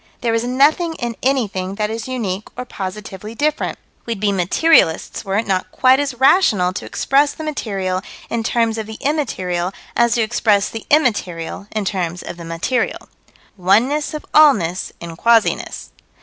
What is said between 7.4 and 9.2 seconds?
material in terms of the